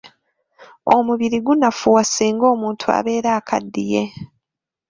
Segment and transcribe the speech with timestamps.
[0.95, 4.03] Omubiri gunafuwa singa omuntu abeera akaddiye.